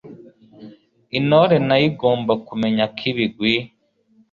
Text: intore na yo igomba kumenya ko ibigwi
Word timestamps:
intore 1.17 1.55
na 1.67 1.75
yo 1.81 1.85
igomba 1.89 2.33
kumenya 2.47 2.83
ko 2.97 3.01
ibigwi 3.11 3.55